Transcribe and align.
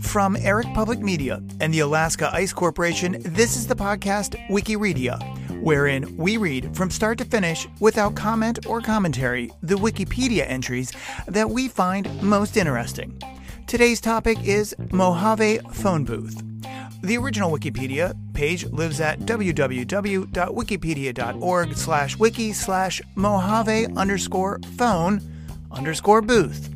From 0.00 0.36
Eric 0.36 0.66
Public 0.74 1.00
Media 1.00 1.42
and 1.60 1.72
the 1.72 1.80
Alaska 1.80 2.30
Ice 2.32 2.52
Corporation, 2.52 3.18
this 3.20 3.56
is 3.56 3.66
the 3.66 3.76
podcast 3.76 4.36
Wikireadia, 4.48 5.20
wherein 5.62 6.16
we 6.16 6.38
read 6.38 6.74
from 6.74 6.90
start 6.90 7.18
to 7.18 7.24
finish 7.24 7.68
without 7.78 8.16
comment 8.16 8.66
or 8.66 8.80
commentary 8.80 9.50
the 9.62 9.76
Wikipedia 9.76 10.44
entries 10.48 10.92
that 11.26 11.48
we 11.48 11.68
find 11.68 12.22
most 12.22 12.56
interesting. 12.56 13.20
Today's 13.66 14.00
topic 14.00 14.38
is 14.44 14.74
Mojave 14.92 15.58
Phone 15.72 16.04
Booth. 16.04 16.42
The 17.02 17.16
original 17.16 17.50
Wikipedia 17.50 18.14
page 18.34 18.64
lives 18.66 19.00
at 19.00 19.20
www.wikipedia.org 19.20 21.76
slash 21.76 22.16
wiki 22.16 22.52
slash 22.52 23.00
Mojave 23.14 23.86
underscore 23.94 24.58
phone 24.76 25.20
underscore 25.70 26.22
booth. 26.22 26.70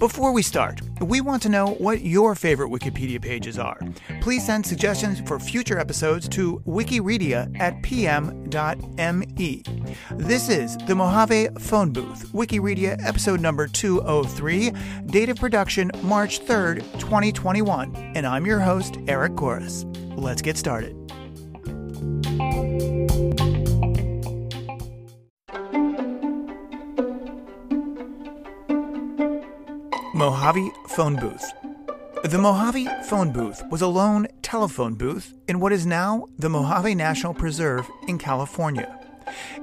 Before 0.00 0.32
we 0.32 0.42
start, 0.42 0.80
we 1.00 1.20
want 1.20 1.40
to 1.42 1.48
know 1.48 1.68
what 1.74 2.00
your 2.00 2.34
favorite 2.34 2.68
Wikipedia 2.68 3.22
pages 3.22 3.58
are. 3.60 3.78
Please 4.20 4.44
send 4.44 4.66
suggestions 4.66 5.20
for 5.20 5.38
future 5.38 5.78
episodes 5.78 6.28
to 6.30 6.60
wikireadia 6.66 7.58
at 7.60 7.80
pm.me. 7.82 9.62
This 10.10 10.48
is 10.48 10.76
the 10.88 10.94
Mojave 10.96 11.48
Phone 11.60 11.92
Booth, 11.92 12.32
Wikireadia 12.32 13.02
episode 13.06 13.40
number 13.40 13.68
203, 13.68 14.72
date 15.06 15.28
of 15.28 15.36
production 15.36 15.92
March 16.02 16.40
3rd, 16.40 16.82
2021, 16.98 17.94
and 18.16 18.26
I'm 18.26 18.46
your 18.46 18.60
host, 18.60 18.98
Eric 19.06 19.36
Corus. 19.36 19.86
Let's 20.16 20.42
get 20.42 20.58
started. 20.58 21.03
Mojave 30.14 30.70
Phone 30.86 31.16
Booth. 31.16 31.52
The 32.22 32.38
Mojave 32.38 32.86
Phone 33.08 33.32
Booth 33.32 33.64
was 33.68 33.82
a 33.82 33.88
lone 33.88 34.28
telephone 34.42 34.94
booth 34.94 35.34
in 35.48 35.58
what 35.58 35.72
is 35.72 35.86
now 35.86 36.28
the 36.38 36.48
Mojave 36.48 36.94
National 36.94 37.34
Preserve 37.34 37.90
in 38.06 38.18
California. 38.18 38.96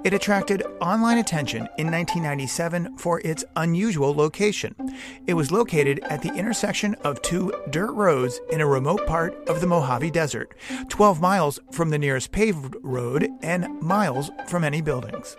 It 0.04 0.14
attracted 0.14 0.62
online 0.82 1.20
attention 1.20 1.70
in 1.78 1.90
1997 1.90 2.98
for 2.98 3.22
its 3.22 3.46
unusual 3.56 4.14
location. 4.14 4.76
It 5.26 5.36
was 5.36 5.54
located 5.54 6.00
at 6.10 6.22
the 6.22 6.34
intersection 6.34 6.96
of 6.96 7.22
two 7.22 7.54
dirt 7.70 7.94
roads 7.94 8.42
in 8.52 8.60
a 8.60 8.68
remote 8.68 9.08
part 9.08 9.34
of 9.48 9.62
the 9.62 9.68
Mojave 9.68 10.12
Desert, 10.12 10.54
12 10.90 11.22
miles 11.22 11.60
from 11.72 11.92
the 11.92 11.98
nearest 11.98 12.34
paved 12.34 12.76
road 12.82 13.30
and 13.42 13.82
miles 13.82 14.30
from 14.48 14.66
any 14.66 14.82
buildings. 14.82 15.38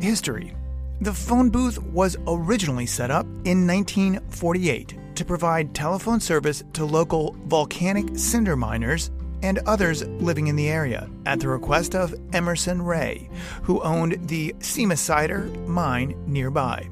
History 0.00 0.54
The 1.02 1.12
phone 1.12 1.50
booth 1.50 1.80
was 1.82 2.16
originally 2.26 2.86
set 2.86 3.10
up 3.10 3.26
in 3.44 3.66
1948 3.66 4.96
to 5.14 5.24
provide 5.26 5.74
telephone 5.74 6.20
service 6.20 6.64
to 6.72 6.86
local 6.86 7.36
volcanic 7.44 8.18
cinder 8.18 8.56
miners 8.56 9.10
and 9.42 9.58
others 9.66 10.06
living 10.06 10.46
in 10.46 10.56
the 10.56 10.70
area 10.70 11.08
at 11.26 11.38
the 11.38 11.48
request 11.48 11.94
of 11.94 12.14
Emerson 12.32 12.80
Ray, 12.80 13.28
who 13.62 13.82
owned 13.82 14.26
the 14.26 14.54
cinder 14.60 15.44
mine 15.66 16.14
nearby. 16.26 16.88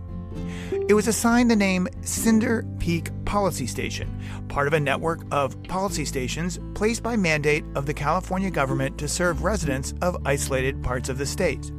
It 0.71 0.95
was 0.95 1.09
assigned 1.09 1.51
the 1.51 1.57
name 1.57 1.89
Cinder 2.03 2.67
Peak 2.79 3.11
Policy 3.25 3.67
Station, 3.67 4.21
part 4.49 4.67
of 4.67 4.75
a 4.75 4.81
network 4.81 5.21
of 5.31 5.63
policy 5.63 6.05
stations 6.05 6.59
placed 6.75 7.03
by 7.03 7.17
mandate 7.17 7.65
of 7.75 7.87
the 7.87 7.95
California 7.95 8.51
government 8.51 8.99
to 8.99 9.09
serve 9.09 9.45
residents 9.45 9.95
of 10.03 10.27
isolated 10.27 10.83
parts 10.83 11.09
of 11.09 11.17
the 11.17 11.27
state. 11.27 11.71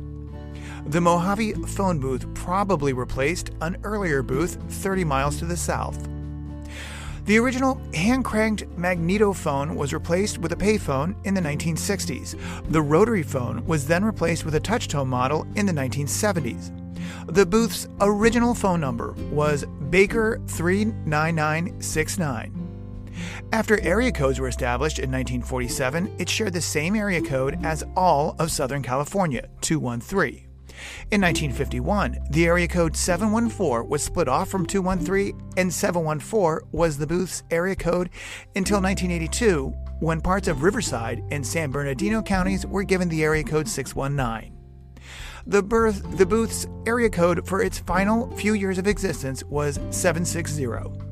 The 0.88 1.01
Mojave 1.01 1.53
phone 1.67 2.00
booth 2.00 2.34
probably 2.34 2.94
replaced 2.94 3.51
an 3.62 3.78
earlier 3.84 4.23
booth 4.23 4.57
30 4.69 5.03
miles 5.03 5.38
to 5.40 5.45
the 5.45 5.57
south. 5.57 6.07
The 7.25 7.38
original 7.38 7.79
hand 7.94 8.23
cranked 8.25 8.66
magneto 8.75 9.34
phone 9.34 9.75
was 9.75 9.94
replaced 9.94 10.40
with 10.40 10.51
a 10.51 10.56
payphone 10.56 11.13
in 11.25 11.35
the 11.35 11.41
1960s. 11.41 12.35
The 12.72 12.81
rotary 12.81 13.22
phone 13.22 13.63
was 13.67 13.85
then 13.85 14.03
replaced 14.03 14.45
with 14.45 14.56
a 14.56 14.59
touch 14.59 14.88
tone 14.88 15.09
model 15.09 15.45
in 15.56 15.67
the 15.67 15.73
1970s. 15.73 16.75
The 17.28 17.46
booth's 17.46 17.88
original 18.01 18.56
phone 18.56 18.81
number 18.81 19.11
was 19.31 19.66
Baker 19.91 20.41
39969. 20.47 22.56
After 23.51 23.79
area 23.81 24.11
codes 24.11 24.40
were 24.40 24.47
established 24.47 24.97
in 24.97 25.11
1947, 25.11 26.16
it 26.17 26.29
shared 26.29 26.53
the 26.53 26.61
same 26.61 26.96
area 26.96 27.22
code 27.22 27.59
as 27.63 27.84
all 27.96 28.35
of 28.40 28.50
Southern 28.50 28.81
California, 28.81 29.47
213. 29.61 30.48
In 31.12 31.22
1951, 31.22 32.19
the 32.29 32.45
area 32.45 32.67
code 32.67 32.95
714 32.95 33.90
was 33.90 34.03
split 34.03 34.28
off 34.28 34.50
from 34.50 34.66
213, 34.66 35.40
and 35.57 35.73
714 35.73 36.67
was 36.72 36.97
the 36.97 37.07
booth's 37.07 37.44
area 37.51 37.75
code 37.75 38.09
until 38.56 38.81
1982, 38.81 39.73
when 40.00 40.22
parts 40.22 40.47
of 40.47 40.63
Riverside 40.63 41.23
and 41.31 41.45
San 41.45 41.72
Bernardino 41.72 42.22
counties 42.22 42.66
were 42.66 42.84
given 42.84 43.09
the 43.09 43.23
area 43.23 43.44
code 43.44 43.67
619. 43.67 44.56
The, 45.47 45.63
birth, 45.63 46.17
the 46.17 46.25
booth's 46.25 46.67
area 46.85 47.09
code 47.09 47.47
for 47.47 47.61
its 47.61 47.79
final 47.79 48.29
few 48.35 48.53
years 48.53 48.78
of 48.78 48.88
existence 48.88 49.44
was 49.46 49.79
760. 49.90 51.09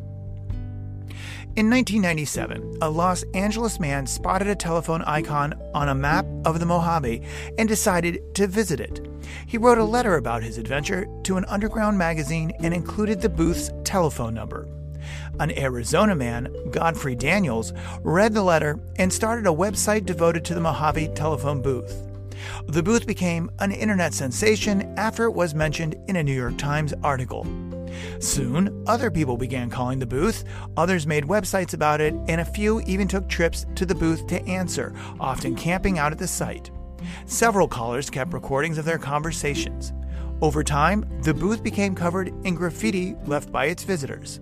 In 1.58 1.72
1997, 1.72 2.78
a 2.84 2.90
Los 2.90 3.24
Angeles 3.34 3.80
man 3.80 4.06
spotted 4.06 4.48
a 4.48 4.54
telephone 4.54 5.02
icon 5.02 5.60
on 5.74 5.90
a 5.90 5.96
map 5.96 6.28
of 6.46 6.60
the 6.60 6.68
Mojave 6.68 7.24
and 7.58 7.68
decided 7.68 8.20
to 8.36 8.46
visit 8.46 8.80
it. 8.80 9.07
He 9.46 9.58
wrote 9.58 9.78
a 9.78 9.84
letter 9.84 10.16
about 10.16 10.44
his 10.44 10.58
adventure 10.58 11.08
to 11.24 11.38
an 11.38 11.46
underground 11.46 11.98
magazine 11.98 12.52
and 12.60 12.74
included 12.74 13.22
the 13.22 13.30
booth's 13.30 13.72
telephone 13.84 14.34
number. 14.34 14.68
An 15.40 15.58
Arizona 15.58 16.16
man, 16.16 16.54
Godfrey 16.72 17.16
Daniels, 17.16 17.74
read 18.02 18.34
the 18.34 18.44
letter 18.44 18.80
and 18.98 19.12
started 19.12 19.48
a 19.48 19.56
website 19.56 20.06
devoted 20.06 20.44
to 20.46 20.54
the 20.54 20.62
Mojave 20.62 21.10
telephone 21.10 21.62
booth. 21.62 22.04
The 22.68 22.84
booth 22.84 23.08
became 23.08 23.50
an 23.60 23.72
internet 23.72 24.14
sensation 24.14 24.94
after 24.98 25.26
it 25.26 25.34
was 25.34 25.56
mentioned 25.56 25.96
in 26.08 26.16
a 26.16 26.24
New 26.24 26.34
York 26.34 26.58
Times 26.58 26.94
article. 27.04 27.46
Soon, 28.20 28.84
other 28.88 29.10
people 29.10 29.38
began 29.38 29.70
calling 29.70 30.00
the 30.00 30.06
booth, 30.06 30.44
others 30.76 31.08
made 31.08 31.24
websites 31.24 31.74
about 31.74 32.02
it, 32.02 32.14
and 32.28 32.42
a 32.42 32.46
few 32.46 32.82
even 32.82 33.08
took 33.08 33.28
trips 33.28 33.66
to 33.76 33.86
the 33.86 33.96
booth 33.96 34.28
to 34.28 34.44
answer, 34.46 34.94
often 35.20 35.56
camping 35.56 35.98
out 35.98 36.12
at 36.12 36.20
the 36.20 36.28
site. 36.28 36.70
Several 37.26 37.68
callers 37.68 38.10
kept 38.10 38.34
recordings 38.34 38.78
of 38.78 38.86
their 38.86 38.98
conversations. 38.98 39.94
Over 40.42 40.64
time, 40.64 41.06
the 41.24 41.34
booth 41.34 41.64
became 41.64 41.96
covered 41.96 42.28
in 42.46 42.56
graffiti 42.56 43.16
left 43.26 43.52
by 43.52 43.66
its 43.66 43.84
visitors. 43.84 44.40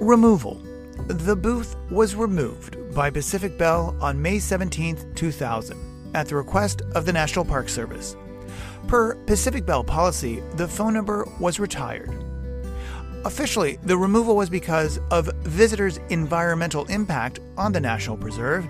Removal. 0.00 0.60
The 1.08 1.36
booth 1.36 1.76
was 1.90 2.14
removed 2.14 2.76
by 2.94 3.10
Pacific 3.10 3.58
Bell 3.58 3.94
on 4.00 4.20
May 4.20 4.38
17, 4.38 5.14
2000, 5.14 6.10
at 6.14 6.26
the 6.26 6.36
request 6.36 6.82
of 6.94 7.04
the 7.04 7.12
National 7.12 7.44
Park 7.44 7.68
Service. 7.68 8.16
Per 8.88 9.14
Pacific 9.26 9.66
Bell 9.66 9.84
policy, 9.84 10.42
the 10.56 10.66
phone 10.66 10.94
number 10.94 11.28
was 11.38 11.60
retired. 11.60 12.29
Officially, 13.26 13.78
the 13.82 13.98
removal 13.98 14.34
was 14.34 14.48
because 14.48 14.98
of 15.10 15.26
visitors' 15.42 16.00
environmental 16.08 16.86
impact 16.86 17.40
on 17.58 17.70
the 17.70 17.80
National 17.80 18.16
Preserve 18.16 18.66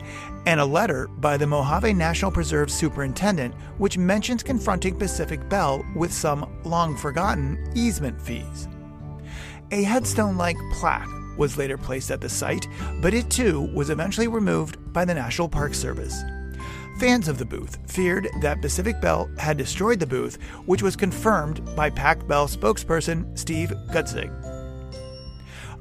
and 0.46 0.58
a 0.58 0.64
letter 0.64 1.06
by 1.06 1.36
the 1.36 1.46
Mojave 1.46 1.92
National 1.92 2.32
Preserve 2.32 2.68
superintendent 2.68 3.54
which 3.78 3.96
mentions 3.96 4.42
confronting 4.42 4.98
Pacific 4.98 5.48
Bell 5.48 5.84
with 5.94 6.12
some 6.12 6.50
long 6.64 6.96
forgotten 6.96 7.72
easement 7.76 8.20
fees. 8.20 8.66
A 9.70 9.84
headstone 9.84 10.36
like 10.36 10.56
plaque 10.72 11.08
was 11.38 11.56
later 11.56 11.78
placed 11.78 12.10
at 12.10 12.20
the 12.20 12.28
site, 12.28 12.66
but 13.00 13.14
it 13.14 13.30
too 13.30 13.72
was 13.72 13.88
eventually 13.88 14.26
removed 14.26 14.92
by 14.92 15.04
the 15.04 15.14
National 15.14 15.48
Park 15.48 15.74
Service. 15.74 16.24
Fans 16.98 17.28
of 17.28 17.38
the 17.38 17.46
booth 17.46 17.78
feared 17.90 18.28
that 18.40 18.60
Pacific 18.60 19.00
Bell 19.00 19.30
had 19.38 19.56
destroyed 19.56 20.00
the 20.00 20.06
booth, 20.06 20.36
which 20.66 20.82
was 20.82 20.96
confirmed 20.96 21.64
by 21.74 21.88
Pac 21.88 22.26
Bell 22.26 22.46
spokesperson 22.46 23.38
Steve 23.38 23.70
Gutzig. 23.90 24.30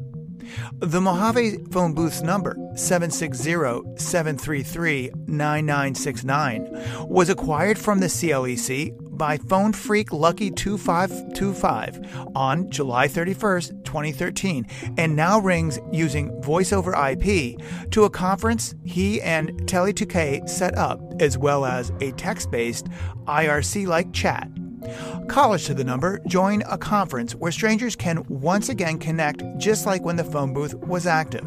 The 0.78 1.00
Mojave 1.00 1.64
phone 1.70 1.94
booth's 1.94 2.22
number, 2.22 2.56
760 2.74 3.52
733 3.96 5.10
9969, 5.26 7.08
was 7.08 7.28
acquired 7.28 7.78
from 7.78 8.00
the 8.00 8.06
CLEC 8.06 8.96
by 9.16 9.36
phone 9.36 9.72
phreak 9.72 10.12
Lucky 10.12 10.50
2525 10.50 12.26
on 12.34 12.70
July 12.70 13.06
31st, 13.06 13.84
2013, 13.84 14.66
and 14.98 15.14
now 15.14 15.38
rings 15.38 15.78
using 15.92 16.40
voice 16.42 16.72
over 16.72 16.92
IP 16.92 17.56
to 17.90 18.04
a 18.04 18.10
conference 18.10 18.74
he 18.84 19.20
and 19.22 19.50
Tele2K 19.66 20.48
set 20.48 20.76
up, 20.76 21.00
as 21.20 21.38
well 21.38 21.64
as 21.64 21.92
a 22.00 22.12
text 22.12 22.50
based 22.50 22.86
IRC 23.26 23.86
like 23.86 24.12
chat. 24.12 24.48
Callers 25.28 25.64
to 25.66 25.74
the 25.74 25.84
number 25.84 26.20
join 26.26 26.62
a 26.62 26.76
conference 26.76 27.34
where 27.34 27.52
strangers 27.52 27.96
can 27.96 28.24
once 28.28 28.68
again 28.68 28.98
connect 28.98 29.42
just 29.58 29.86
like 29.86 30.02
when 30.02 30.16
the 30.16 30.24
phone 30.24 30.52
booth 30.52 30.74
was 30.74 31.06
active. 31.06 31.44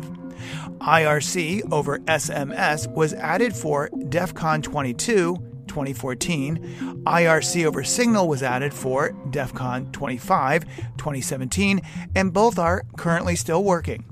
IRC 0.80 1.72
over 1.72 2.00
SMS 2.00 2.92
was 2.94 3.14
added 3.14 3.56
for 3.56 3.90
DEF 4.10 4.34
CON 4.34 4.62
22 4.62 5.38
2014. 5.68 7.04
IRC 7.06 7.66
over 7.66 7.84
Signal 7.84 8.28
was 8.28 8.44
added 8.44 8.74
for 8.74 9.12
DEF 9.30 9.54
CON 9.54 9.92
25 9.92 10.66
2017, 10.98 11.82
and 12.16 12.34
both 12.34 12.58
are 12.58 12.84
currently 12.98 13.36
still 13.36 13.64
working. 13.64 14.04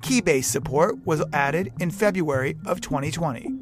Keybase 0.02 0.46
support 0.46 1.06
was 1.06 1.22
added 1.34 1.74
in 1.80 1.92
February 1.92 2.56
of 2.66 2.80
2020. 2.80 3.55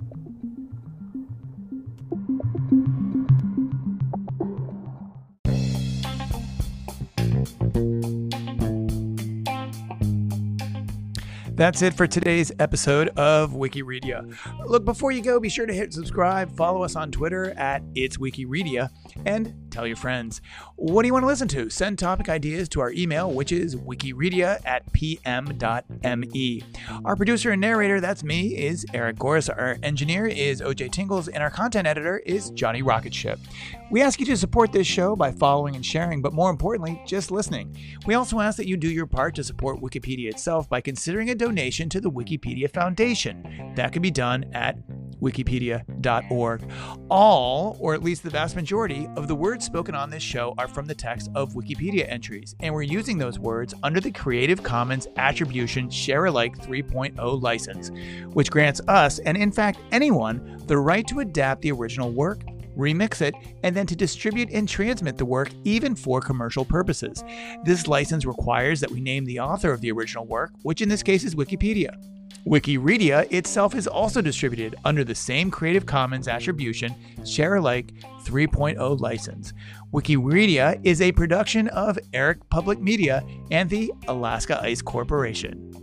That's 11.55 11.83
it 11.83 11.93
for 11.93 12.07
today's 12.07 12.51
episode 12.57 13.09
of 13.09 13.51
Wikireadia. 13.51 14.35
Look, 14.65 14.85
before 14.85 15.11
you 15.11 15.21
go, 15.21 15.39
be 15.39 15.49
sure 15.49 15.67
to 15.67 15.73
hit 15.73 15.93
subscribe, 15.93 16.51
follow 16.57 16.81
us 16.81 16.95
on 16.95 17.11
Twitter 17.11 17.51
at 17.51 17.83
It's 17.93 18.17
Wikireadia, 18.17 18.89
and 19.27 19.53
tell 19.69 19.85
your 19.85 19.95
friends. 19.95 20.41
What 20.77 21.03
do 21.03 21.07
you 21.07 21.13
want 21.13 21.23
to 21.23 21.27
listen 21.27 21.47
to? 21.49 21.69
Send 21.69 21.99
topic 21.99 22.27
ideas 22.27 22.67
to 22.69 22.81
our 22.81 22.91
email, 22.91 23.31
which 23.31 23.51
is 23.51 23.75
wikireadia 23.75 24.61
at 24.65 24.91
pm.me. 24.93 26.63
Our 27.05 27.15
producer 27.15 27.51
and 27.51 27.61
narrator, 27.61 27.99
that's 28.01 28.23
me, 28.23 28.57
is 28.57 28.83
Eric 28.91 29.17
Goris. 29.17 29.47
Our 29.47 29.77
engineer 29.83 30.25
is 30.25 30.59
OJ 30.59 30.91
Tingles, 30.91 31.27
and 31.27 31.43
our 31.43 31.51
content 31.51 31.87
editor 31.87 32.17
is 32.19 32.49
Johnny 32.51 32.81
Rocketship. 32.81 33.39
We 33.91 34.01
ask 34.01 34.19
you 34.19 34.25
to 34.25 34.37
support 34.37 34.71
this 34.71 34.87
show 34.87 35.15
by 35.15 35.31
following 35.31 35.75
and 35.75 35.85
sharing, 35.85 36.21
but 36.23 36.33
more 36.33 36.49
importantly, 36.49 36.99
just 37.05 37.29
listening. 37.29 37.77
We 38.07 38.15
also 38.15 38.39
ask 38.39 38.57
that 38.57 38.67
you 38.67 38.75
do 38.75 38.89
your 38.89 39.05
part 39.05 39.35
to 39.35 39.43
support 39.43 39.81
Wikipedia 39.81 40.31
itself 40.31 40.67
by 40.67 40.81
considering 40.81 41.29
a 41.29 41.35
donation 41.43 41.89
to 41.89 41.99
the 41.99 42.09
Wikipedia 42.09 42.71
Foundation. 42.71 43.73
That 43.75 43.91
can 43.91 44.01
be 44.01 44.11
done 44.11 44.45
at 44.53 44.77
wikipedia.org. 45.19 46.71
All, 47.09 47.77
or 47.79 47.93
at 47.93 48.01
least 48.01 48.23
the 48.23 48.29
vast 48.29 48.55
majority, 48.55 49.07
of 49.17 49.27
the 49.27 49.35
words 49.35 49.65
spoken 49.65 49.93
on 49.93 50.09
this 50.09 50.23
show 50.23 50.53
are 50.57 50.69
from 50.69 50.85
the 50.85 50.95
text 50.95 51.29
of 51.35 51.53
Wikipedia 51.53 52.09
entries, 52.09 52.55
and 52.61 52.73
we're 52.73 52.81
using 52.83 53.17
those 53.17 53.39
words 53.39 53.73
under 53.83 53.99
the 53.99 54.11
Creative 54.11 54.63
Commons 54.63 55.07
Attribution 55.17 55.89
Share 55.89 56.25
Alike 56.25 56.57
3.0 56.57 57.41
license, 57.41 57.91
which 58.33 58.49
grants 58.49 58.79
us, 58.87 59.19
and 59.19 59.37
in 59.37 59.51
fact 59.51 59.79
anyone, 59.91 60.61
the 60.67 60.77
right 60.77 61.05
to 61.07 61.19
adapt 61.19 61.61
the 61.61 61.71
original 61.71 62.11
work 62.11 62.43
remix 62.77 63.21
it, 63.21 63.35
and 63.63 63.75
then 63.75 63.85
to 63.87 63.95
distribute 63.95 64.49
and 64.51 64.67
transmit 64.67 65.17
the 65.17 65.25
work 65.25 65.49
even 65.63 65.95
for 65.95 66.21
commercial 66.21 66.65
purposes. 66.65 67.23
This 67.63 67.87
license 67.87 68.25
requires 68.25 68.79
that 68.79 68.91
we 68.91 69.01
name 69.01 69.25
the 69.25 69.39
author 69.39 69.71
of 69.71 69.81
the 69.81 69.91
original 69.91 70.25
work, 70.25 70.51
which 70.63 70.81
in 70.81 70.89
this 70.89 71.03
case 71.03 71.23
is 71.23 71.35
Wikipedia. 71.35 71.95
Wikireadia 72.45 73.31
itself 73.31 73.73
is 73.73 73.87
also 73.87 74.21
distributed 74.21 74.75
under 74.83 75.05
the 75.05 75.15
same 75.15 75.49
Creative 75.49 75.85
Commons 75.85 76.27
Attribution 76.27 76.93
Share 77.25 77.55
Alike 77.55 77.93
3.0 78.25 78.99
license. 78.99 79.53
Wikireadia 79.93 80.79
is 80.83 81.01
a 81.01 81.13
production 81.13 81.69
of 81.69 81.97
Eric 82.13 82.39
Public 82.49 82.79
Media 82.79 83.23
and 83.51 83.69
the 83.69 83.93
Alaska 84.09 84.59
Ice 84.61 84.81
Corporation. 84.81 85.82